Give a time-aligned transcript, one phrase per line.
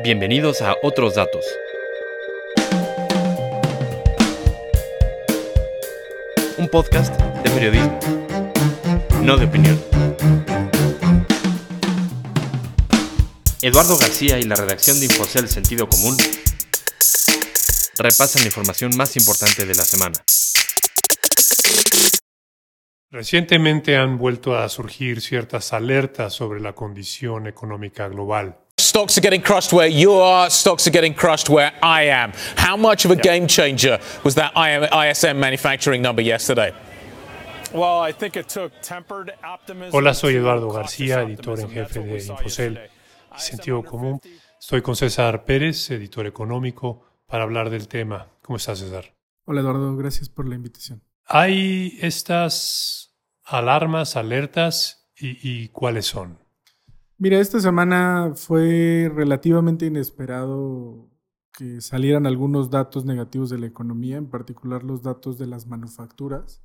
[0.00, 1.44] Bienvenidos a Otros Datos.
[6.56, 7.98] Un podcast de periodismo,
[9.22, 9.82] no de opinión.
[13.60, 16.16] Eduardo García y la redacción de Infocel Sentido Común
[17.98, 20.22] repasan la información más importante de la semana.
[23.10, 28.67] Recientemente han vuelto a surgir ciertas alertas sobre la condición económica global.
[28.98, 32.32] Stocks are getting crushed where you are, stocks are getting crushed where I am.
[32.56, 36.72] How much of a game changer was that ISM manufacturing number yesterday?
[39.92, 42.80] Hola, soy Eduardo García, editor en jefe de Infocel
[43.36, 44.20] y Sentido Común.
[44.58, 48.26] Estoy con César Pérez, editor económico, para hablar del tema.
[48.42, 49.14] ¿Cómo estás, César?
[49.44, 51.04] Hola, Eduardo, gracias por la invitación.
[51.24, 56.47] Hay estas alarmas, alertas y, cuáles son.
[57.20, 61.10] Mira, esta semana fue relativamente inesperado
[61.52, 66.62] que salieran algunos datos negativos de la economía, en particular los datos de las manufacturas.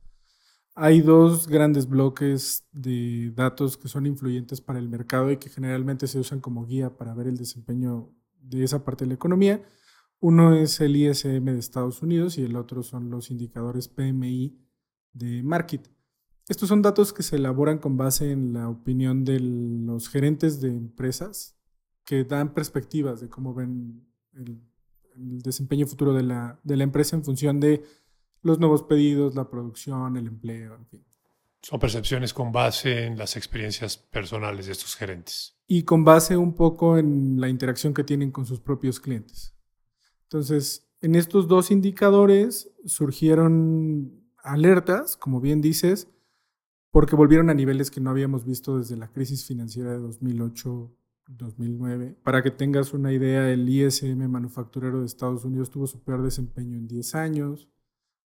[0.76, 6.06] Hay dos grandes bloques de datos que son influyentes para el mercado y que generalmente
[6.08, 9.64] se usan como guía para ver el desempeño de esa parte de la economía.
[10.20, 14.56] Uno es el ISM de Estados Unidos y el otro son los indicadores PMI
[15.14, 15.93] de Market.
[16.50, 20.70] Estos son datos que se elaboran con base en la opinión de los gerentes de
[20.70, 21.56] empresas
[22.04, 24.62] que dan perspectivas de cómo ven el,
[25.16, 27.84] desempeño futuro de la, de la, empresa en función de
[28.42, 31.06] los nuevos pedidos, la producción, el empleo, en fin.
[31.62, 35.56] Son percepciones con base en las experiencias personales de estos gerentes.
[35.68, 39.56] Y con base un poco en la interacción que tienen con sus propios clientes.
[40.24, 46.10] Entonces, en estos dos indicadores surgieron alertas, como bien dices,
[46.94, 52.18] porque volvieron a niveles que no habíamos visto desde la crisis financiera de 2008-2009.
[52.22, 56.78] Para que tengas una idea, el ISM manufacturero de Estados Unidos tuvo su peor desempeño
[56.78, 57.68] en 10 años.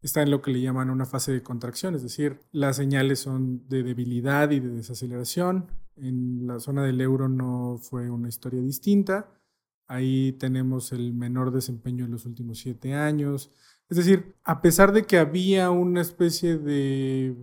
[0.02, 3.66] Está en lo que le llaman una fase de contracción, es decir, las señales son
[3.70, 5.68] de debilidad y de desaceleración.
[5.96, 9.30] En la zona del euro no fue una historia distinta.
[9.86, 13.50] Ahí tenemos el menor desempeño en los últimos siete años.
[13.88, 17.34] Es decir, a pesar de que había una especie de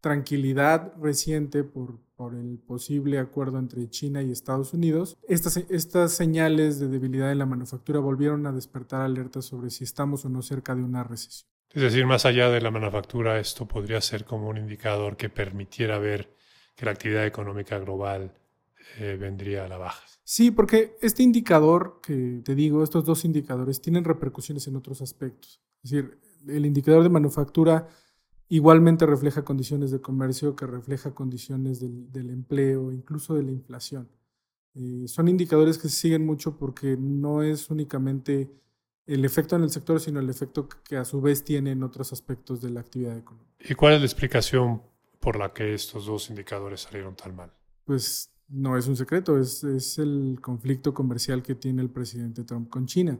[0.00, 6.78] tranquilidad reciente por, por el posible acuerdo entre China y Estados Unidos, estas, estas señales
[6.78, 10.74] de debilidad en la manufactura volvieron a despertar alertas sobre si estamos o no cerca
[10.74, 11.48] de una recesión.
[11.70, 15.98] Es decir, más allá de la manufactura, esto podría ser como un indicador que permitiera
[15.98, 16.34] ver
[16.74, 18.32] que la actividad económica global
[18.98, 20.02] eh, vendría a la baja.
[20.24, 25.60] Sí, porque este indicador que te digo, estos dos indicadores tienen repercusiones en otros aspectos.
[25.82, 27.88] Es decir, el indicador de manufactura
[28.48, 34.08] igualmente refleja condiciones de comercio, que refleja condiciones del, empleo, incluso de la inflación.
[34.74, 38.50] Eh, son indicadores que se siguen mucho porque no es únicamente
[39.06, 42.12] el efecto en el sector, sino el efecto que a su vez tiene en otros
[42.12, 43.54] aspectos de la actividad económica.
[43.58, 44.82] ¿Y cuál es la explicación
[45.18, 47.52] por la que estos dos indicadores salieron tan mal?
[47.84, 52.86] Pues no es un secreto, es, el conflicto comercial que tiene el presidente Trump con
[52.86, 53.18] China.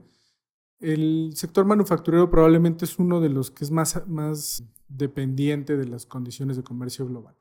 [0.79, 6.07] El sector manufacturero probablemente es uno de los que es más, más dependiente de las
[6.07, 7.35] condiciones de comercio global.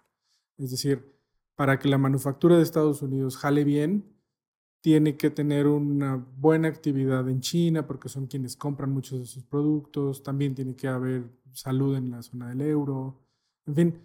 [0.58, 1.14] Es decir,
[1.56, 4.06] para que la manufactura de Estados Unidos jale bien,
[4.82, 9.44] tiene que tener una buena actividad en China porque son quienes compran muchos de sus
[9.44, 13.20] productos, también tiene que haber salud en la zona del euro,
[13.66, 14.00] en fin,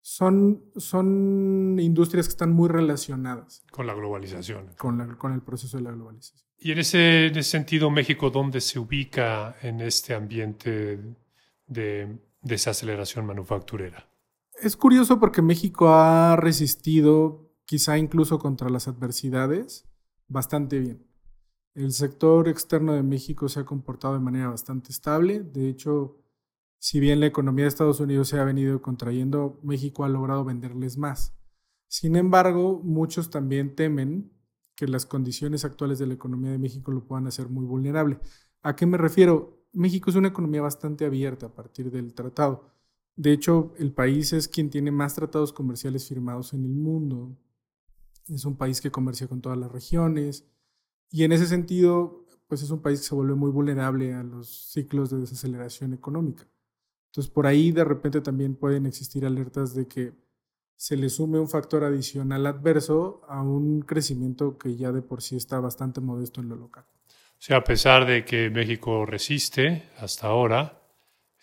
[0.00, 3.64] son, son industrias que están muy relacionadas.
[3.70, 4.70] Con la globalización.
[4.78, 6.48] Con, con el proceso de la globalización.
[6.58, 10.98] Y en ese, en ese, sentido, México, ¿dónde se ubica en este ambiente
[11.66, 14.08] de desaceleración manufacturera?
[14.60, 19.88] Es curioso porque México ha resistido, quizá incluso contra las adversidades,
[20.26, 21.06] bastante bien.
[21.74, 25.44] El sector externo de México se ha comportado de manera bastante estable.
[25.44, 26.18] De hecho,
[26.80, 30.98] si bien la economía de Estados Unidos se ha venido contrayendo, México ha logrado venderles
[30.98, 31.36] más.
[31.86, 34.32] Sin embargo, muchos también temen
[34.74, 38.18] que las condiciones actuales de la economía de México lo puedan hacer muy vulnerable.
[38.62, 39.57] ¿A qué me refiero?
[39.72, 42.70] México es una economía bastante abierta a partir del tratado.
[43.16, 47.36] De hecho, el país es quien tiene más tratados comerciales firmados en el mundo.
[48.28, 50.46] Es un país que comercia con todas las regiones.
[51.10, 54.70] Y en ese sentido, pues es un país que se vuelve muy vulnerable a los
[54.70, 56.46] ciclos de desaceleración económica.
[57.06, 60.12] Entonces, por ahí de repente también pueden existir alertas de que
[60.76, 65.34] se le sume un factor adicional adverso a un crecimiento que ya de por sí
[65.34, 66.86] está bastante modesto en lo local.
[67.38, 70.82] O sea, a pesar de que México resiste hasta ahora,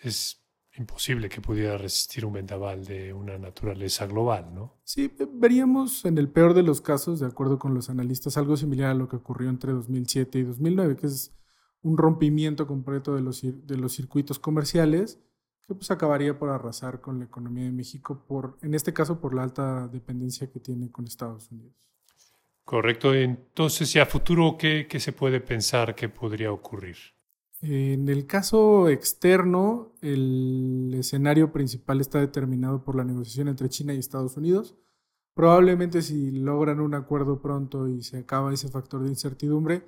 [0.02, 0.42] es
[0.78, 4.74] imposible que pudiera resistir un vendaval de una naturaleza global, ¿no?
[4.84, 8.92] Sí, veríamos en el peor de los casos, de acuerdo con los analistas, algo similar
[8.92, 11.34] a lo que ocurrió entre 2007 y 2009, que es
[11.82, 15.22] un rompimiento completo de los, de los circuitos comerciales
[15.66, 19.34] que pues acabaría por arrasar con la economía de México, por, en este caso por
[19.34, 21.95] la alta dependencia que tiene con Estados Unidos.
[22.66, 23.14] Correcto.
[23.14, 26.98] Entonces, ¿y a futuro qué, qué se puede pensar que podría ocurrir?
[27.62, 34.00] En el caso externo, el escenario principal está determinado por la negociación entre China y
[34.00, 34.76] Estados Unidos.
[35.36, 39.84] Probablemente si logran un acuerdo pronto y se acaba ese factor de incertidumbre,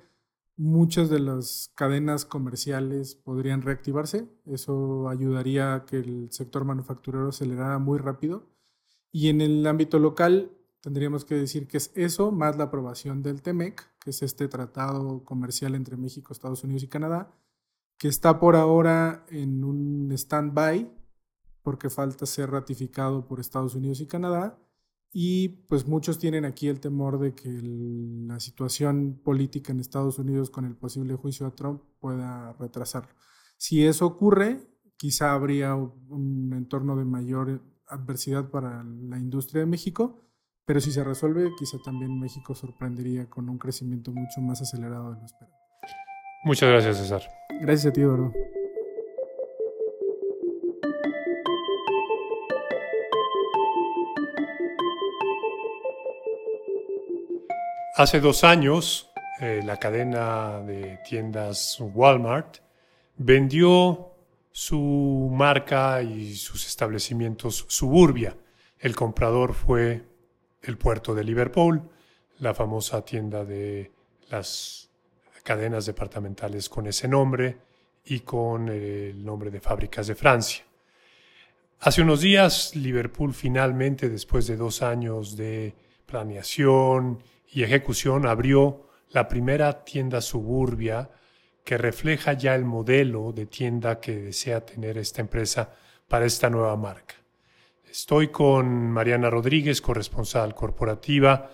[0.56, 4.28] muchas de las cadenas comerciales podrían reactivarse.
[4.44, 8.46] Eso ayudaría a que el sector manufacturero acelerara muy rápido.
[9.10, 10.52] Y en el ámbito local,
[10.88, 15.22] tendríamos que decir que es eso, más la aprobación del TEMEC, que es este tratado
[15.22, 17.30] comercial entre México, Estados Unidos y Canadá,
[17.98, 20.90] que está por ahora en un stand-by
[21.62, 24.58] porque falta ser ratificado por Estados Unidos y Canadá.
[25.12, 30.48] Y pues muchos tienen aquí el temor de que la situación política en Estados Unidos
[30.48, 33.12] con el posible juicio a Trump pueda retrasarlo.
[33.58, 40.27] Si eso ocurre, quizá habría un entorno de mayor adversidad para la industria de México,
[40.68, 45.18] pero si se resuelve, quizá también México sorprendería con un crecimiento mucho más acelerado de
[45.18, 45.56] lo esperado.
[46.44, 47.22] Muchas gracias, César.
[47.62, 48.30] Gracias a ti, Eduardo.
[57.96, 59.10] Hace dos años,
[59.40, 62.58] eh, la cadena de tiendas Walmart
[63.16, 64.12] vendió
[64.52, 68.36] su marca y sus establecimientos Suburbia.
[68.78, 70.07] El comprador fue
[70.62, 71.82] el puerto de Liverpool,
[72.38, 73.90] la famosa tienda de
[74.30, 74.90] las
[75.42, 77.58] cadenas departamentales con ese nombre
[78.04, 80.64] y con el nombre de fábricas de Francia.
[81.80, 85.74] Hace unos días, Liverpool finalmente, después de dos años de
[86.06, 87.22] planeación
[87.52, 91.10] y ejecución, abrió la primera tienda suburbia
[91.64, 95.70] que refleja ya el modelo de tienda que desea tener esta empresa
[96.08, 97.14] para esta nueva marca.
[97.90, 101.50] Estoy con Mariana Rodríguez, corresponsal corporativa,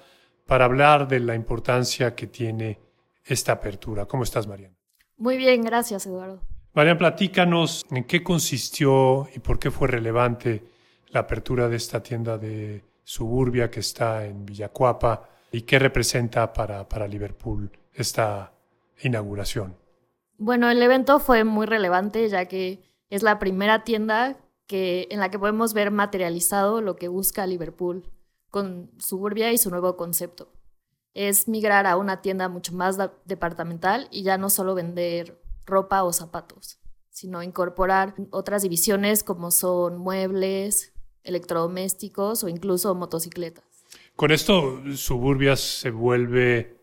[0.47, 2.81] para hablar de la importancia que tiene
[3.25, 4.07] esta apertura.
[4.07, 4.77] ¿Cómo estás, Mariana?
[5.17, 6.43] Muy bien, gracias, Eduardo.
[6.75, 10.65] Mariana, platícanos en qué consistió y por qué fue relevante
[11.09, 16.89] la apertura de esta tienda de suburbia que está en Villacuapa y qué representa para,
[16.89, 18.53] para Liverpool esta
[19.03, 19.77] inauguración.
[20.37, 25.31] Bueno, el evento fue muy relevante ya que es la primera tienda que, en la
[25.31, 28.08] que podemos ver materializado lo que busca Liverpool
[28.50, 30.52] con Suburbia y su nuevo concepto
[31.14, 36.12] es migrar a una tienda mucho más departamental y ya no solo vender ropa o
[36.12, 36.78] zapatos,
[37.08, 43.64] sino incorporar otras divisiones como son muebles, electrodomésticos o incluso motocicletas.
[44.16, 46.76] Con esto, Suburbias se vuelve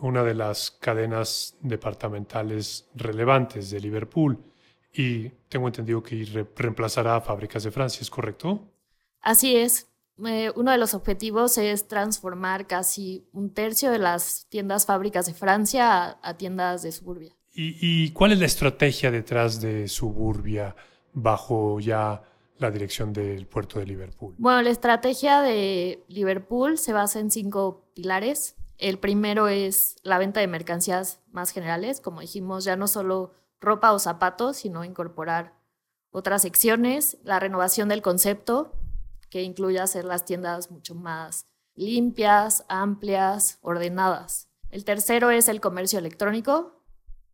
[0.00, 4.38] una de las cadenas departamentales relevantes de Liverpool
[4.94, 8.60] y tengo entendido que reemplazará a Fábricas de Francia, ¿es correcto?
[9.20, 9.88] Así es.
[10.24, 15.34] Eh, uno de los objetivos es transformar casi un tercio de las tiendas fábricas de
[15.34, 17.32] Francia a, tiendas de Suburbia.
[17.56, 20.74] ¿Y, cuál es la estrategia detrás de Suburbia
[21.12, 22.22] bajo ya
[22.58, 24.34] la dirección del puerto de Liverpool?
[24.38, 28.56] Bueno, la estrategia de Liverpool se basa en cinco pilares.
[28.78, 33.32] El primero es la venta de mercancías más generales, como dijimos, ya no solo
[33.64, 35.54] ropa o zapatos, sino incorporar
[36.10, 38.72] otras secciones, la renovación del concepto,
[39.30, 44.48] que incluye hacer las tiendas mucho más limpias, amplias, ordenadas.
[44.70, 46.80] El tercero es el comercio electrónico.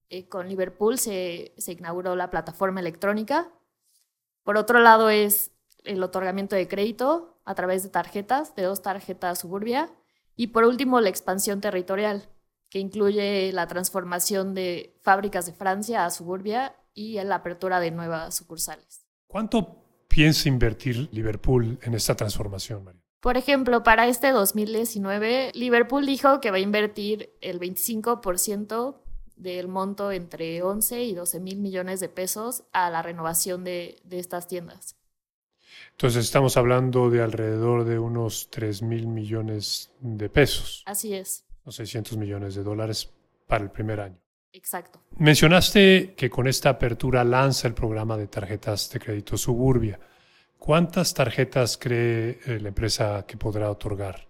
[0.09, 3.51] Eh, con Liverpool se, se inauguró la plataforma electrónica.
[4.43, 5.51] Por otro lado es
[5.85, 9.91] el otorgamiento de crédito a través de tarjetas, de dos tarjetas Suburbia.
[10.37, 12.29] Y por último, la expansión territorial,
[12.71, 18.37] que incluye la transformación de fábricas de Francia a Suburbia y la apertura de nuevas
[18.37, 19.05] sucursales.
[19.27, 23.03] ¿Cuánto piensa invertir Liverpool en esta transformación, María?
[23.21, 28.97] Por ejemplo, para este 2019, Liverpool dijo que va a invertir el 25%
[29.37, 34.19] del monto entre 11 y 12 mil millones de pesos a la renovación de, de
[34.21, 34.97] estas tiendas.
[35.93, 40.83] Entonces estamos hablando de alrededor de unos 3 mil millones de pesos.
[40.87, 41.45] Así es.
[41.71, 43.09] O 600 millones de dólares
[43.47, 44.19] para el primer año.
[44.53, 45.01] Exacto.
[45.19, 50.01] Mencionaste que con esta apertura lanza el programa de tarjetas de crédito Suburbia.
[50.59, 54.29] ¿Cuántas tarjetas cree eh, la empresa que podrá otorgar?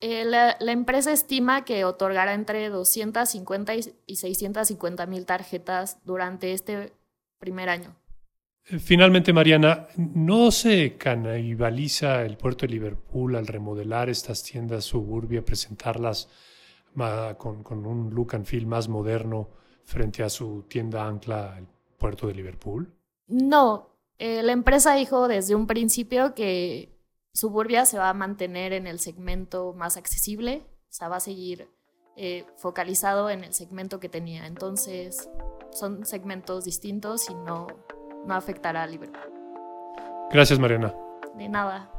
[0.00, 3.72] Eh, la, empresa estima que otorgará entre 250
[4.06, 6.92] y 650 mil tarjetas durante este
[7.40, 7.96] primer año.
[8.62, 16.28] Finalmente, Mariana, ¿no se canibaliza el puerto de Liverpool al remodelar estas tiendas suburbia, presentarlas
[17.36, 19.48] con, con, un look and feel más moderno
[19.84, 22.92] frente a su tienda ancla, el puerto de Liverpool?
[23.26, 23.88] No,
[24.18, 26.98] eh, la empresa dijo desde un principio que
[27.32, 31.68] Suburbia se va a mantener en el segmento más accesible, o sea, va a seguir
[32.16, 34.46] eh, focalizado en el segmento que tenía.
[34.46, 35.30] Entonces,
[35.70, 37.68] son segmentos distintos y no,
[38.26, 39.32] no afectará a Liverpool.
[40.30, 40.92] Gracias, Mariana.
[41.36, 41.92] De nada.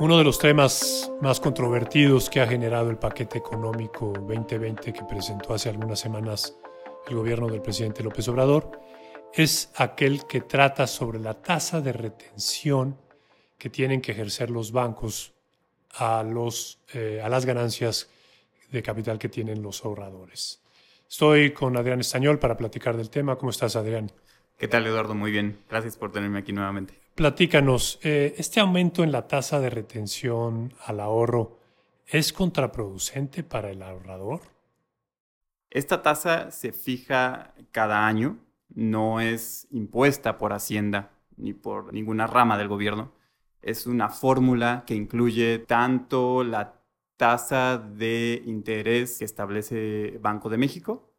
[0.00, 5.52] Uno de los temas más controvertidos que ha generado el paquete económico 2020 que presentó
[5.52, 6.56] hace algunas semanas
[7.06, 8.80] el gobierno del presidente López Obrador
[9.34, 12.96] es aquel que trata sobre la tasa de retención
[13.58, 15.34] que tienen que ejercer los bancos
[15.90, 18.08] a, los, eh, a las ganancias
[18.72, 20.62] de capital que tienen los ahorradores.
[21.10, 23.36] Estoy con Adrián Estañol para platicar del tema.
[23.36, 24.10] ¿Cómo estás, Adrián?
[24.60, 25.14] ¿Qué tal, Eduardo?
[25.14, 25.58] Muy bien.
[25.70, 26.92] Gracias por tenerme aquí nuevamente.
[27.14, 31.56] Platícanos, eh, ¿este aumento en la tasa de retención al ahorro
[32.06, 34.42] es contraproducente para el ahorrador?
[35.70, 38.36] Esta tasa se fija cada año,
[38.68, 43.12] no es impuesta por Hacienda ni por ninguna rama del gobierno.
[43.62, 46.82] Es una fórmula que incluye tanto la
[47.16, 51.09] tasa de interés que establece Banco de México,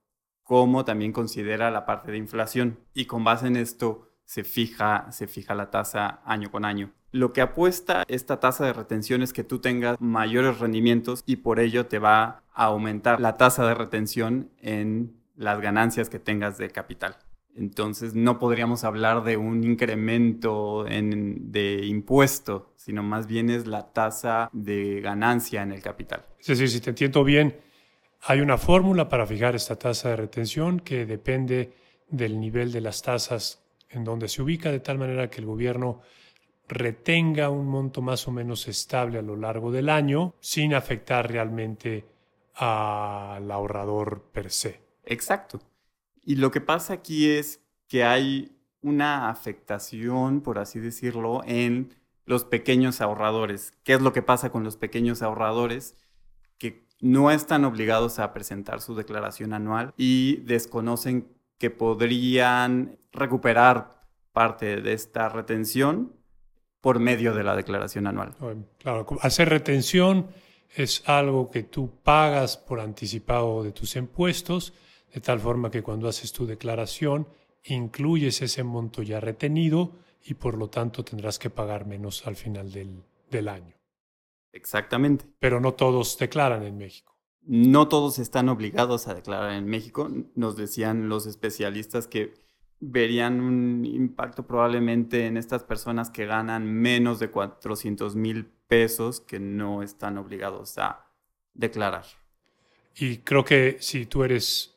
[0.52, 2.78] como también considera la parte de inflación.
[2.94, 6.92] Y con base en esto se fija, se fija la tasa año con año.
[7.14, 11.62] Lo que apuesta esta tasa de retención es que tú tengas mayores rendimientos y por
[11.62, 16.70] ello te va a aumentar la tasa de retención en las ganancias que tengas de
[16.70, 17.16] capital.
[17.56, 24.50] Entonces no podríamos hablar de un incremento de impuesto, sino más bien es la tasa
[24.52, 26.26] de ganancia en el capital.
[26.42, 27.56] Es decir, si te entiendo bien,
[28.24, 31.74] hay una fórmula para fijar esta tasa de retención que depende
[32.08, 36.02] del nivel de las tasas en donde se ubica, de tal manera que el gobierno
[36.68, 42.06] retenga un monto más o menos estable a lo largo del año sin afectar realmente
[42.54, 44.82] al ahorrador per se.
[45.04, 45.60] Exacto.
[46.24, 52.46] Y lo que pasa aquí es que hay una afectación, por así decirlo, en los
[52.46, 53.74] pequeños ahorradores.
[53.84, 55.96] ¿Qué es lo que pasa con los pequeños ahorradores?
[57.02, 61.28] No están obligados a presentar su declaración anual y desconocen
[61.58, 66.14] que podrían recuperar parte de esta retención
[66.80, 68.34] por medio de la declaración anual.
[68.80, 70.28] Claro, hacer retención
[70.76, 74.74] es algo que tú pagas por anticipado de tus impuestos
[75.14, 77.28] de tal forma que cuando haces tu declaración
[77.64, 79.92] incluyes ese monto ya retenido
[80.24, 83.81] y por lo tanto tendrás que pagar menos al final del, del año.
[84.54, 85.26] Exactamente.
[85.40, 87.18] Pero no todos declaran en México.
[87.44, 90.10] No todos están obligados a declarar en México.
[90.36, 92.34] Nos decían los especialistas que
[92.80, 99.40] verían un impacto probablemente en estas personas que ganan menos de 400 mil pesos que
[99.40, 101.06] no están obligados a
[101.54, 102.06] declarar.
[102.96, 104.71] Y creo que si tú eres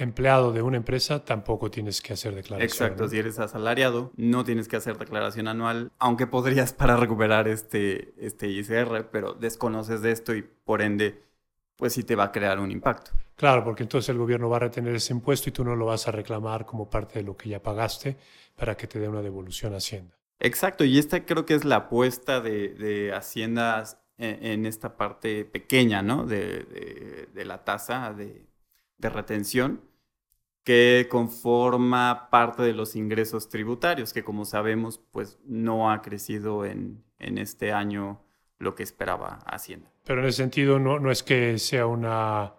[0.00, 2.68] empleado de una empresa, tampoco tienes que hacer declaración.
[2.68, 8.14] Exacto, si eres asalariado, no tienes que hacer declaración anual, aunque podrías para recuperar este,
[8.18, 11.22] este ICR, pero desconoces de esto y por ende,
[11.76, 13.10] pues sí te va a crear un impacto.
[13.36, 16.08] Claro, porque entonces el gobierno va a retener ese impuesto y tú no lo vas
[16.08, 18.16] a reclamar como parte de lo que ya pagaste
[18.56, 20.18] para que te dé una devolución a Hacienda.
[20.40, 23.84] Exacto, y esta creo que es la apuesta de, de Hacienda
[24.18, 26.26] en, esta parte pequeña, ¿no?
[26.26, 28.48] De, de la tasa de,
[28.98, 29.87] de retención
[30.64, 37.02] que conforma parte de los ingresos tributarios, que como sabemos, pues no ha crecido en,
[37.18, 38.20] en este año
[38.58, 39.90] lo que esperaba Hacienda.
[40.04, 42.54] Pero en ese sentido no, no es que sea una,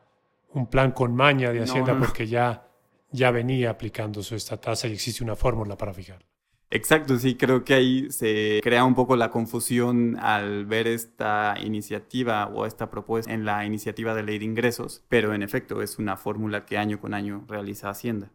[0.54, 2.68] un plan con maña de Hacienda, porque ya,
[3.12, 6.29] ya venía aplicándose esta tasa y existe una fórmula para fijarla.
[6.72, 12.46] Exacto, sí, creo que ahí se crea un poco la confusión al ver esta iniciativa
[12.48, 16.16] o esta propuesta en la iniciativa de ley de ingresos, pero en efecto es una
[16.16, 18.32] fórmula que año con año realiza Hacienda.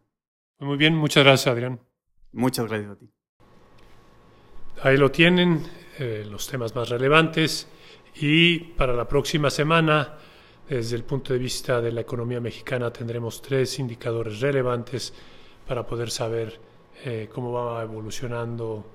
[0.59, 1.79] Muy bien, muchas gracias Adrián.
[2.33, 3.09] Muchas gracias a ti.
[4.83, 5.63] Ahí lo tienen,
[5.99, 7.69] eh, los temas más relevantes
[8.15, 10.15] y para la próxima semana,
[10.67, 15.13] desde el punto de vista de la economía mexicana, tendremos tres indicadores relevantes
[15.65, 16.59] para poder saber
[17.03, 18.85] eh, cómo va evolucionando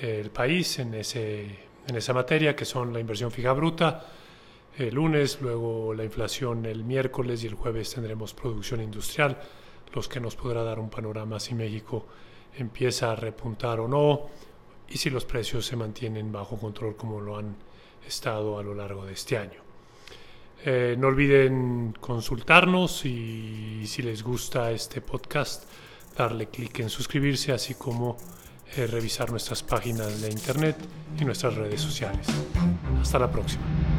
[0.00, 1.44] eh, el país en, ese,
[1.86, 4.06] en esa materia, que son la inversión fija bruta
[4.78, 9.38] el lunes, luego la inflación el miércoles y el jueves tendremos producción industrial,
[9.94, 12.06] los que nos podrá dar un panorama si México
[12.58, 14.26] empieza a repuntar o no
[14.88, 17.56] y si los precios se mantienen bajo control como lo han
[18.06, 19.60] estado a lo largo de este año.
[20.64, 25.64] Eh, no olviden consultarnos y si les gusta este podcast,
[26.16, 28.16] darle clic en suscribirse, así como
[28.76, 30.76] eh, revisar nuestras páginas de internet
[31.20, 32.26] y nuestras redes sociales.
[33.00, 33.95] Hasta la próxima.